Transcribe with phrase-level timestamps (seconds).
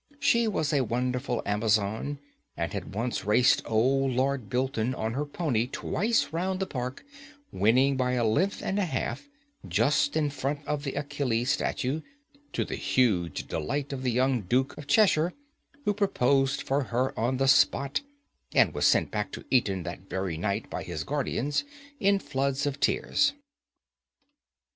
[0.19, 2.17] She was a wonderful Amazon,
[2.57, 7.05] and had once raced old Lord Bilton on her pony twice round the park,
[7.51, 9.29] winning by a length and a half,
[9.67, 12.01] just in front of the Achilles statue,
[12.51, 15.33] to the huge delight of the young Duke of Cheshire,
[15.85, 18.01] who proposed for her on the spot,
[18.55, 21.63] and was sent back to Eton that very night by his guardians,
[21.99, 23.33] in floods of tears.